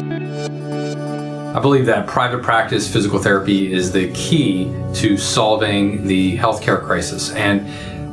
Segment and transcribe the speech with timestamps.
[0.00, 7.32] I believe that private practice physical therapy is the key to solving the healthcare crisis.
[7.32, 7.66] And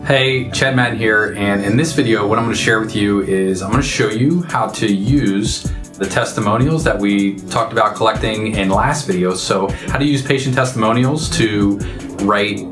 [0.05, 3.21] hey, Chad Madden here, and in this video, what I'm going to share with you
[3.21, 5.63] is I'm going to show you how to use
[5.93, 9.33] the testimonials that we talked about collecting in last video.
[9.33, 11.77] So, how to use patient testimonials to
[12.23, 12.65] write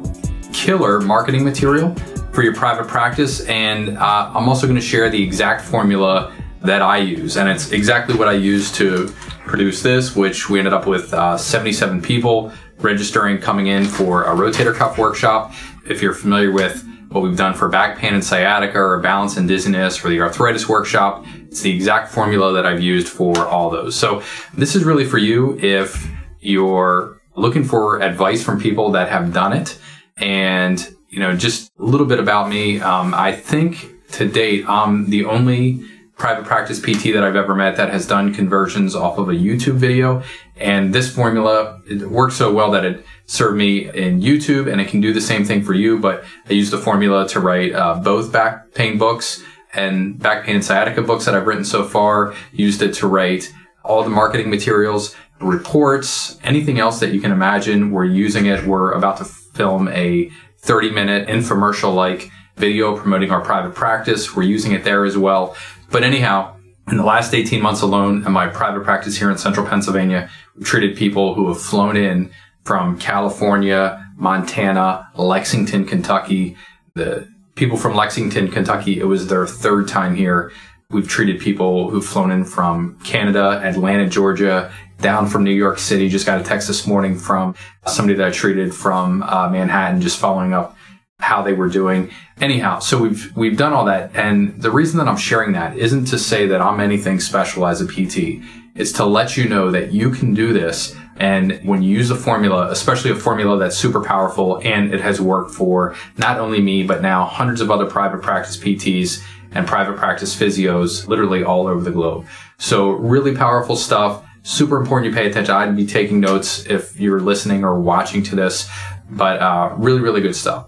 [0.52, 1.96] killer marketing material
[2.34, 3.46] for your private practice.
[3.46, 6.34] And uh, I'm also going to share the exact formula
[6.66, 7.38] that I use.
[7.38, 9.08] And it's exactly what I use to
[9.46, 14.36] produce this, which we ended up with uh, 77 people registering coming in for a
[14.36, 15.54] rotator cuff workshop.
[15.88, 19.48] If you're familiar with what we've done for back pain and sciatica or balance and
[19.48, 23.96] dizziness for the arthritis workshop, it's the exact formula that I've used for all those.
[23.96, 29.34] So this is really for you if you're looking for advice from people that have
[29.34, 29.78] done it
[30.18, 35.10] and you know just a little bit about me um, i think to date i'm
[35.10, 35.84] the only
[36.18, 39.76] private practice PT that I've ever met that has done conversions off of a YouTube
[39.76, 40.24] video.
[40.56, 44.88] And this formula it works so well that it served me in YouTube and it
[44.88, 46.00] can do the same thing for you.
[46.00, 50.56] But I used the formula to write uh, both back pain books and back pain
[50.56, 52.34] and sciatica books that I've written so far.
[52.54, 57.92] Used it to write all the marketing materials, reports, anything else that you can imagine.
[57.92, 58.66] We're using it.
[58.66, 64.36] We're about to film a 30 minute infomercial like video promoting our private practice.
[64.36, 65.56] We're using it there as well.
[65.96, 66.58] But anyhow,
[66.90, 70.68] in the last 18 months alone in my private practice here in central Pennsylvania, we've
[70.68, 72.32] treated people who have flown in
[72.66, 76.58] from California, Montana, Lexington, Kentucky.
[76.96, 80.52] The people from Lexington, Kentucky, it was their third time here.
[80.90, 86.10] We've treated people who've flown in from Canada, Atlanta, Georgia, down from New York City.
[86.10, 87.56] Just got a text this morning from
[87.88, 90.75] somebody that I treated from uh, Manhattan, just following up
[91.20, 92.12] how they were doing.
[92.42, 96.06] Anyhow, so we've we've done all that, and the reason that I'm sharing that isn't
[96.06, 98.44] to say that I'm anything special as a PT.
[98.76, 102.16] It's to let you know that you can do this, and when you use a
[102.16, 106.84] formula, especially a formula that's super powerful and it has worked for not only me
[106.84, 109.24] but now hundreds of other private practice PTs
[109.54, 112.26] and private practice physios, literally all over the globe.
[112.58, 114.26] So really powerful stuff.
[114.44, 115.56] Super important you pay attention.
[115.56, 118.70] I'd be taking notes if you're listening or watching to this,
[119.10, 120.68] but uh, really, really good stuff.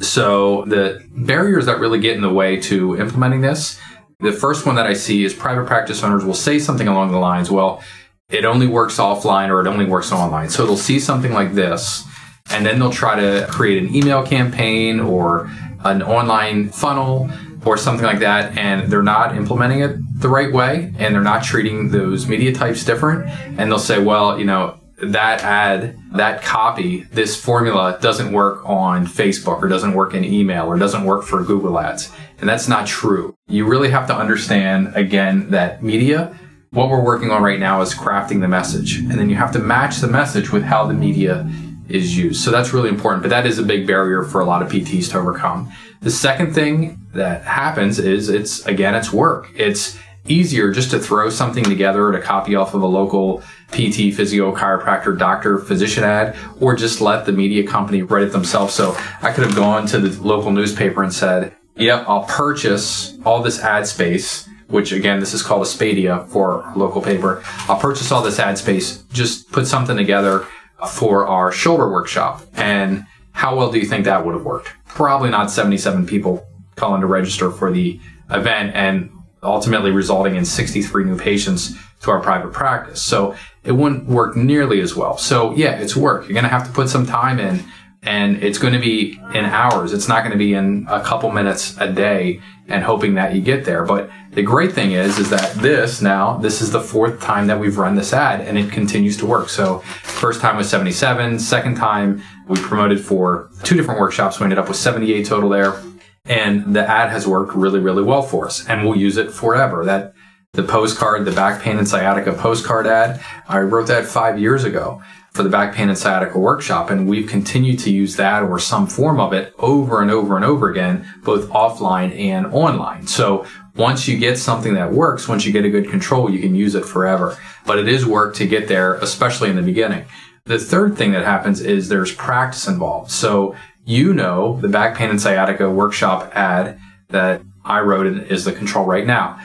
[0.00, 3.80] So the barriers that really get in the way to implementing this,
[4.20, 7.18] the first one that I see is private practice owners will say something along the
[7.18, 7.82] lines, well,
[8.28, 10.50] it only works offline or it only works online.
[10.50, 12.04] So they'll see something like this
[12.50, 15.50] and then they'll try to create an email campaign or
[15.84, 17.30] an online funnel
[17.64, 21.42] or something like that and they're not implementing it the right way and they're not
[21.42, 23.28] treating those media types different
[23.58, 29.06] and they'll say well you know that ad, that copy, this formula doesn't work on
[29.06, 32.12] Facebook or doesn't work in email or doesn't work for Google ads.
[32.38, 33.34] And that's not true.
[33.48, 36.38] You really have to understand again that media,
[36.70, 38.98] what we're working on right now is crafting the message.
[38.98, 41.48] And then you have to match the message with how the media
[41.88, 42.42] is used.
[42.42, 45.10] So that's really important, but that is a big barrier for a lot of PTs
[45.10, 45.70] to overcome.
[46.00, 49.50] The second thing that happens is it's again, it's work.
[49.54, 54.54] It's easier just to throw something together to copy off of a local PT, physio,
[54.54, 58.74] chiropractor, doctor, physician ad, or just let the media company write it themselves.
[58.74, 63.42] So I could have gone to the local newspaper and said, yep, I'll purchase all
[63.42, 67.42] this ad space, which again, this is called a Spadia for local paper.
[67.68, 70.46] I'll purchase all this ad space, just put something together
[70.90, 72.42] for our shoulder workshop.
[72.54, 74.70] And how well do you think that would have worked?
[74.86, 76.46] Probably not 77 people
[76.76, 79.10] calling to register for the event and
[79.44, 83.02] ultimately resulting in 63 new patients to our private practice.
[83.02, 85.16] So it wouldn't work nearly as well.
[85.16, 86.24] So yeah, it's work.
[86.24, 87.64] You're going to have to put some time in
[88.02, 89.92] and it's going to be in hours.
[89.92, 93.40] It's not going to be in a couple minutes a day and hoping that you
[93.40, 93.84] get there.
[93.84, 97.58] But the great thing is, is that this now, this is the fourth time that
[97.58, 99.48] we've run this ad and it continues to work.
[99.48, 101.38] So first time was 77.
[101.38, 104.38] Second time we promoted for two different workshops.
[104.38, 105.80] We ended up with 78 total there.
[106.24, 109.84] And the ad has worked really, really well for us and we'll use it forever.
[109.84, 110.14] That
[110.52, 115.02] the postcard, the back pain and sciatica postcard ad, I wrote that five years ago
[115.32, 116.90] for the back pain and sciatica workshop.
[116.90, 120.44] And we've continued to use that or some form of it over and over and
[120.44, 123.06] over again, both offline and online.
[123.06, 123.44] So
[123.76, 126.76] once you get something that works, once you get a good control, you can use
[126.76, 127.36] it forever.
[127.66, 130.06] But it is work to get there, especially in the beginning.
[130.46, 133.10] The third thing that happens is there's practice involved.
[133.10, 136.78] So you know the back pain and sciatica workshop ad
[137.08, 139.38] that I wrote is the control right now.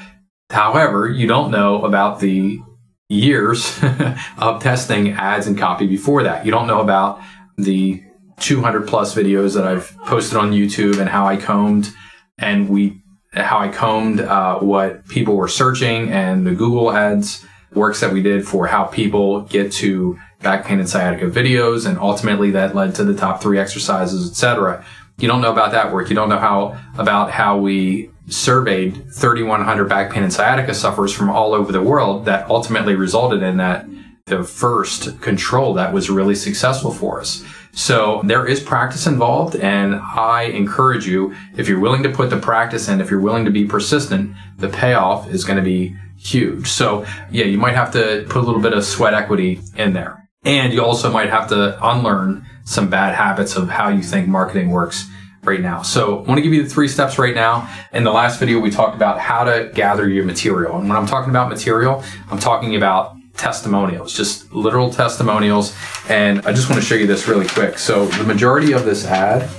[0.49, 2.59] However, you don't know about the
[3.07, 3.79] years
[4.37, 6.45] of testing ads and copy before that.
[6.45, 7.21] You don't know about
[7.57, 8.03] the
[8.39, 11.89] 200 plus videos that I've posted on YouTube and how I combed
[12.37, 13.01] and we
[13.33, 18.23] how I combed uh, what people were searching and the Google ads works that we
[18.23, 22.95] did for how people get to back pain and sciatica videos, and ultimately that led
[22.95, 24.85] to the top three exercises, etc.
[25.17, 26.09] You don't know about that work.
[26.09, 31.29] You don't know how about how we surveyed 3,100 back pain and sciatica sufferers from
[31.29, 33.85] all over the world that ultimately resulted in that
[34.25, 37.43] the first control that was really successful for us.
[37.71, 42.37] So there is practice involved and I encourage you, if you're willing to put the
[42.37, 46.67] practice in, if you're willing to be persistent, the payoff is going to be huge.
[46.67, 50.18] So yeah, you might have to put a little bit of sweat equity in there.
[50.43, 54.69] And you also might have to unlearn some bad habits of how you think marketing
[54.69, 55.05] works
[55.43, 55.81] right now.
[55.81, 57.69] So I want to give you the three steps right now.
[57.91, 60.77] In the last video, we talked about how to gather your material.
[60.77, 65.75] And when I'm talking about material, I'm talking about testimonials, just literal testimonials.
[66.09, 67.77] And I just want to show you this really quick.
[67.77, 69.49] So the majority of this ad,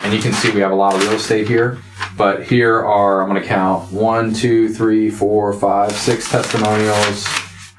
[0.00, 1.78] and you can see we have a lot of real estate here,
[2.16, 7.26] but here are, I'm going to count one, two, three, four, five, six testimonials,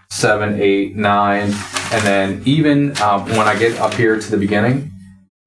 [0.09, 1.53] seven, eight, nine.
[1.91, 4.91] And then even um, when I get up here to the beginning,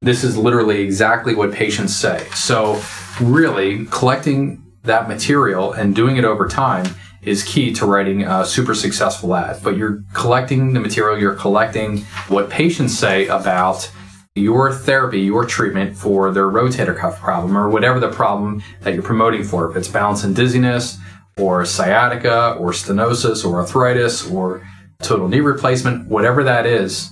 [0.00, 2.26] this is literally exactly what patients say.
[2.35, 2.81] So
[3.20, 6.87] really collecting that material and doing it over time
[7.23, 9.61] is key to writing a super successful ad.
[9.62, 11.99] But you're collecting the material, you're collecting
[12.29, 13.90] what patients say about
[14.35, 19.02] your therapy, your treatment for their rotator cuff problem or whatever the problem that you're
[19.02, 19.69] promoting for.
[19.69, 20.99] If it's balance and dizziness
[21.37, 24.67] or sciatica or stenosis or arthritis or
[25.02, 27.10] total knee replacement, whatever that is,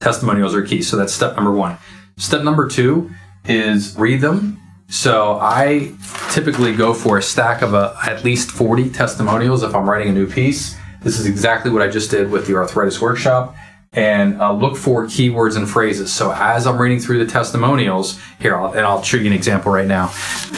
[0.00, 0.82] testimonials are key.
[0.82, 1.76] So that's step number one.
[2.16, 3.10] Step number two
[3.46, 4.58] is read them.
[4.88, 5.92] So I
[6.30, 10.12] typically go for a stack of a, at least 40 testimonials if I'm writing a
[10.12, 10.76] new piece.
[11.02, 13.56] This is exactly what I just did with the arthritis workshop.
[13.92, 16.12] And uh, look for keywords and phrases.
[16.12, 19.70] So as I'm reading through the testimonials, here, I'll, and I'll show you an example
[19.70, 20.08] right now.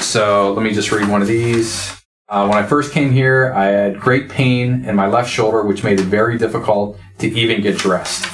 [0.00, 1.96] So let me just read one of these.
[2.28, 5.84] Uh, when I first came here, I had great pain in my left shoulder, which
[5.84, 8.24] made it very difficult to even get dressed.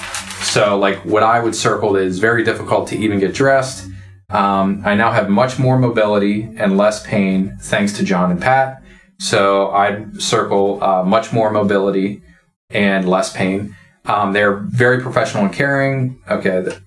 [0.44, 3.86] So, like what I would circle is very difficult to even get dressed.
[4.30, 8.82] Um, I now have much more mobility and less pain thanks to John and Pat.
[9.18, 12.22] So I'd circle uh, much more mobility
[12.70, 13.76] and less pain.
[14.06, 16.20] Um, they're very professional and caring.
[16.28, 16.80] Okay, let's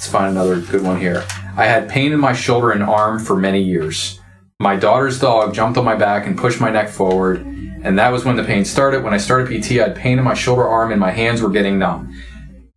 [0.00, 1.24] find another good one here.
[1.56, 4.18] I had pain in my shoulder and arm for many years.
[4.60, 8.24] My daughter's dog jumped on my back and pushed my neck forward, and that was
[8.24, 9.04] when the pain started.
[9.04, 11.48] When I started PT, I had pain in my shoulder, arm, and my hands were
[11.48, 12.12] getting numb.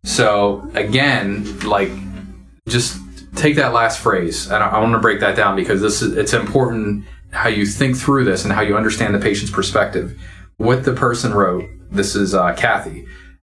[0.04, 1.90] So again, like
[2.68, 3.00] just
[3.34, 6.34] take that last phrase, and I, want to break that down because this is it's
[6.34, 10.16] important how you think through this and how you understand the patient's perspective.
[10.58, 11.68] What the person wrote.
[11.90, 13.06] This is uh, Kathy.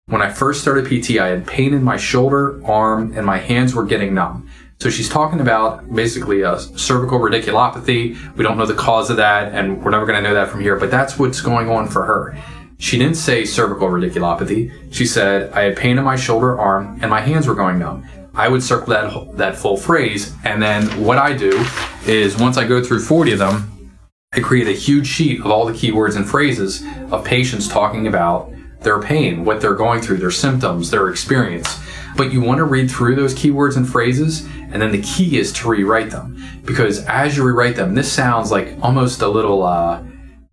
[0.06, 3.76] When I first started PT, I had pain in my shoulder, arm, and my hands
[3.76, 4.50] were getting numb.
[4.82, 8.36] So she's talking about basically a cervical radiculopathy.
[8.36, 10.60] We don't know the cause of that, and we're never going to know that from
[10.60, 12.36] here, but that's what's going on for her.
[12.80, 14.92] She didn't say cervical radiculopathy.
[14.92, 18.08] She said, I had pain in my shoulder, arm, and my hands were going numb.
[18.34, 20.34] I would circle that, that full phrase.
[20.46, 21.64] And then what I do
[22.08, 24.00] is once I go through 40 of them,
[24.34, 28.52] I create a huge sheet of all the keywords and phrases of patients talking about
[28.82, 31.80] their pain, what they're going through, their symptoms, their experience.
[32.18, 35.54] But you want to read through those keywords and phrases, and then the key is
[35.54, 36.44] to rewrite them.
[36.66, 40.04] Because as you rewrite them, this sounds like almost a little uh,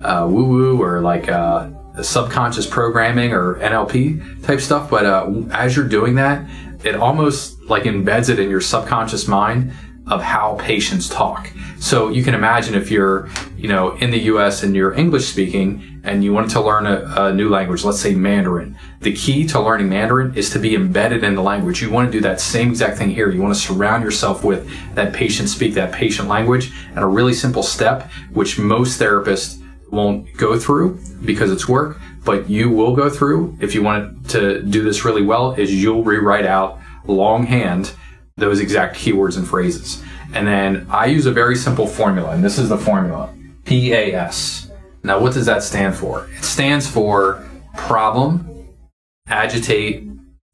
[0.01, 1.71] uh, woo woo or like uh,
[2.03, 4.89] subconscious programming or NLP type stuff.
[4.91, 6.49] But uh, as you're doing that,
[6.85, 9.73] it almost like embeds it in your subconscious mind
[10.07, 11.50] of how patients talk.
[11.79, 15.98] So you can imagine if you're, you know, in the US and you're English speaking
[16.09, 18.79] and you wanted to learn a, a, new language, let's say Mandarin.
[19.00, 21.83] The key to learning Mandarin is to be embedded in the language.
[21.83, 23.31] You want to do that same exact thing here.
[23.31, 27.35] You want to surround yourself with that patient speak, that patient language, and a really
[27.35, 33.09] simple step, which most therapists won't go through because it's work, but you will go
[33.09, 37.93] through if you want to do this really well is you'll rewrite out longhand
[38.37, 40.03] those exact keywords and phrases.
[40.35, 43.35] And then I use a very simple formula, and this is the formula
[43.65, 44.68] PAS.
[45.09, 46.29] Now, what does that stand for?
[46.37, 47.43] It stands for
[47.75, 48.69] problem,
[49.27, 50.07] agitate,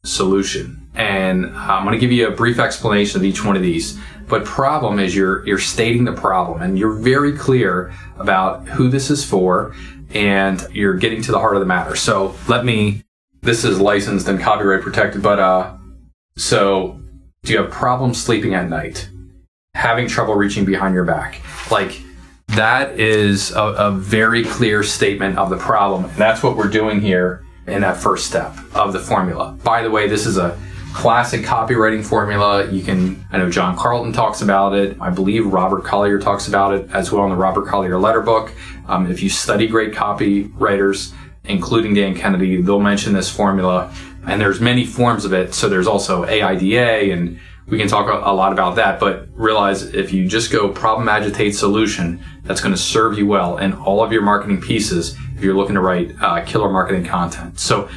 [0.05, 0.89] solution.
[0.95, 3.99] And I'm going to give you a brief explanation of each one of these.
[4.29, 9.09] But problem is you're you're stating the problem and you're very clear about who this
[9.09, 9.75] is for
[10.13, 11.97] and you're getting to the heart of the matter.
[11.97, 13.03] So let me
[13.41, 15.75] this is licensed and copyright protected, but uh
[16.37, 16.97] so
[17.43, 19.09] do you have problems sleeping at night?
[19.73, 21.41] Having trouble reaching behind your back?
[21.69, 22.01] Like
[22.55, 26.05] that is a, a very clear statement of the problem.
[26.05, 29.57] And that's what we're doing here in that first step of the formula.
[29.63, 30.57] By the way, this is a
[30.93, 32.71] classic copywriting formula.
[32.71, 34.95] You can, I know John Carlton talks about it.
[35.01, 38.51] I believe Robert Collier talks about it as well in the Robert Collier letter book.
[38.87, 41.13] Um, if you study great copywriters,
[41.47, 42.61] including Dan Kennedy.
[42.61, 43.93] They'll mention this formula,
[44.27, 45.53] and there's many forms of it.
[45.53, 48.99] So there's also AIDA, and we can talk a lot about that.
[48.99, 53.57] But realize if you just go problem, agitate, solution, that's going to serve you well
[53.57, 57.59] in all of your marketing pieces if you're looking to write uh, killer marketing content.
[57.59, 57.89] So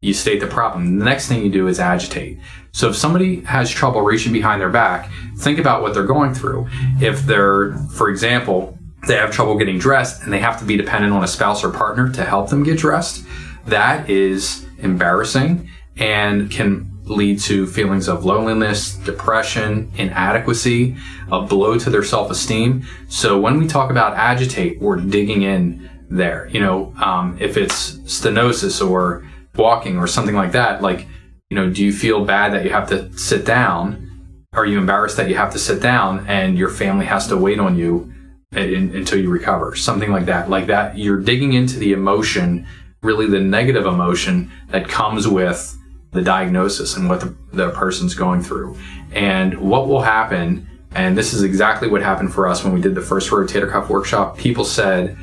[0.00, 0.98] you state the problem.
[0.98, 2.38] The next thing you do is agitate.
[2.70, 6.68] So if somebody has trouble reaching behind their back, think about what they're going through.
[7.00, 11.12] If they're, for example, they have trouble getting dressed and they have to be dependent
[11.12, 13.24] on a spouse or partner to help them get dressed,
[13.66, 20.96] that is embarrassing and can lead to feelings of loneliness, depression, inadequacy,
[21.30, 22.86] a blow to their self-esteem.
[23.08, 26.48] So when we talk about agitate, we're digging in there.
[26.48, 31.06] You know, um, if it's stenosis or walking or something like that, like,
[31.50, 34.04] you know, do you feel bad that you have to sit down?
[34.52, 37.58] Are you embarrassed that you have to sit down and your family has to wait
[37.58, 38.12] on you
[38.52, 39.74] in, until you recover?
[39.74, 40.50] Something like that.
[40.50, 42.66] Like that, you're digging into the emotion,
[43.02, 45.77] really the negative emotion that comes with
[46.12, 48.76] the diagnosis and what the, the person's going through.
[49.12, 52.94] And what will happen, and this is exactly what happened for us when we did
[52.94, 55.16] the first rotator cuff workshop, people said,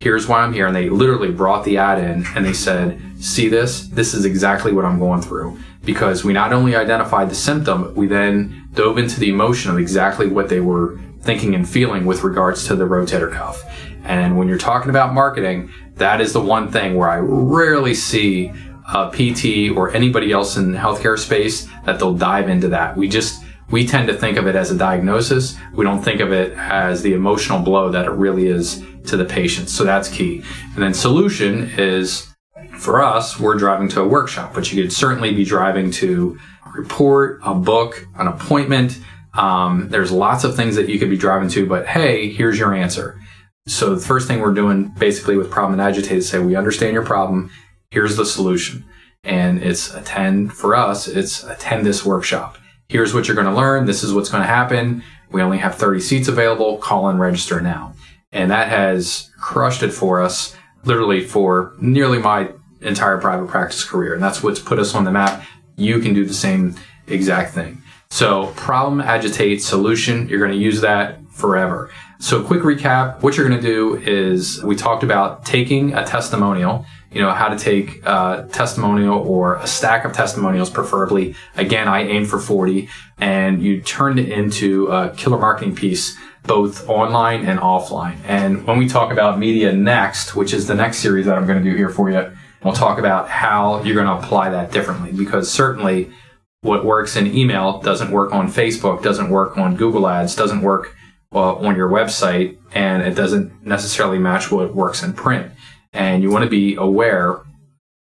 [0.00, 0.66] here's why I'm here.
[0.66, 3.86] And they literally brought the ad in and they said, see this?
[3.88, 5.58] This is exactly what I'm going through.
[5.84, 10.26] Because we not only identified the symptom, we then dove into the emotion of exactly
[10.26, 13.62] what they were thinking and feeling with regards to the rotator cuff.
[14.04, 18.52] And when you're talking about marketing, that is the one thing where I rarely see
[18.92, 22.96] a PT or anybody else in the healthcare space that they'll dive into that.
[22.96, 25.56] We just, we tend to think of it as a diagnosis.
[25.74, 29.24] We don't think of it as the emotional blow that it really is to the
[29.24, 29.68] patient.
[29.68, 30.42] So that's key.
[30.74, 32.32] And then solution is
[32.78, 36.70] for us, we're driving to a workshop, but you could certainly be driving to a
[36.70, 39.00] report, a book, an appointment.
[39.34, 42.74] Um, there's lots of things that you could be driving to, but hey, here's your
[42.74, 43.20] answer.
[43.66, 46.94] So the first thing we're doing basically with problem and agitate is say, we understand
[46.94, 47.50] your problem.
[47.90, 48.84] Here's the solution.
[49.24, 52.58] And it's attend for us, it's attend this workshop.
[52.88, 53.86] Here's what you're going to learn.
[53.86, 55.02] This is what's going to happen.
[55.32, 56.78] We only have 30 seats available.
[56.78, 57.94] Call and register now.
[58.30, 62.50] And that has crushed it for us, literally for nearly my
[62.82, 64.14] entire private practice career.
[64.14, 65.44] And that's what's put us on the map.
[65.76, 66.76] You can do the same
[67.08, 67.82] exact thing.
[68.10, 70.28] So problem, agitate, solution.
[70.28, 71.90] You're going to use that forever.
[72.18, 73.22] So quick recap.
[73.22, 77.48] What you're going to do is we talked about taking a testimonial, you know, how
[77.48, 81.34] to take a testimonial or a stack of testimonials, preferably.
[81.56, 86.86] Again, I aim for 40 and you turn it into a killer marketing piece both
[86.90, 88.18] online and offline.
[88.26, 91.56] And when we talk about media next, which is the next series that I'm going
[91.56, 92.30] to do here for you,
[92.62, 96.10] we'll talk about how you're going to apply that differently because certainly
[96.60, 100.94] what works in email doesn't work on Facebook, doesn't work on Google Ads, doesn't work
[101.32, 105.50] uh, on your website, and it doesn't necessarily match what works in print.
[105.92, 107.40] And you want to be aware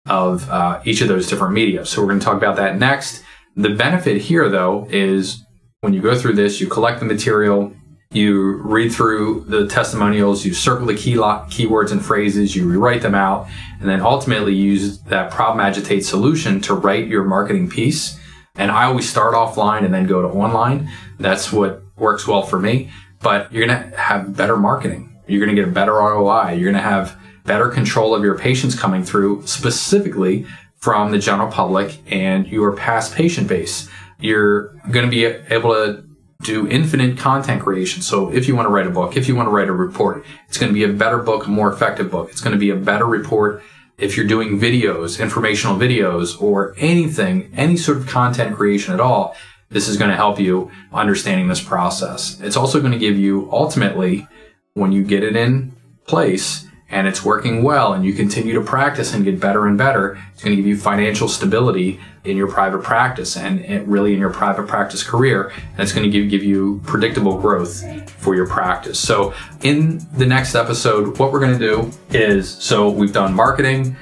[0.07, 1.87] of uh, each of those different media.
[1.87, 3.23] So we're going to talk about that next.
[3.57, 5.45] The benefit here, though, is
[5.81, 7.73] when you go through this, you collect the material,
[8.11, 13.15] you read through the testimonials, you circle the key keywords and phrases, you rewrite them
[13.15, 13.49] out,
[13.81, 18.19] and then ultimately use that problem agitate solution to write your marketing piece.
[18.57, 20.89] And I always start offline and then go to online.
[21.19, 22.91] That's what works well for me.
[23.21, 25.17] But you're going to have better marketing.
[25.27, 26.53] You're going to get a better ROI.
[26.53, 30.47] You're going to have better control of your patients coming through specifically
[30.77, 33.89] from the general public and your past patient base.
[34.19, 36.05] You're going to be able to
[36.43, 38.03] do infinite content creation.
[38.03, 40.25] So if you want to write a book, if you want to write a report,
[40.49, 42.31] it's going to be a better book, a more effective book.
[42.31, 43.63] It's going to be a better report
[43.97, 49.37] if you're doing videos, informational videos, or anything, any sort of content creation at all.
[49.71, 52.41] This is going to help you understanding this process.
[52.41, 54.29] It's also going to give you ultimately,
[54.75, 55.73] when you get it in
[56.07, 60.17] place, and it's working well and you continue to practice and get better and better,
[60.33, 64.31] it's going to give you financial stability in your private practice and really in your
[64.31, 65.53] private practice career.
[65.73, 67.83] And it's going to give, give you predictable growth
[68.21, 68.99] for your practice.
[69.01, 73.97] So in the next episode, what we're going to do is, so we've done marketing,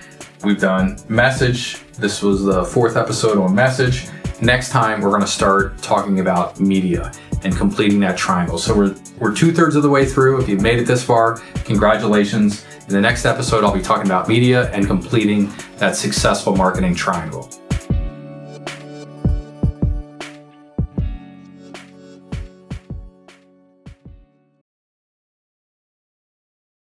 [0.45, 1.83] we've done message.
[1.95, 4.07] This was the fourth episode on message.
[4.43, 7.11] Next time, we're going to start talking about media
[7.43, 8.59] and completing that triangle.
[8.59, 10.43] So we're, we're two thirds of the way through.
[10.43, 12.67] If you've made it this far, congratulations.
[12.89, 17.49] In the next episode, I'll be talking about media and completing that successful marketing triangle.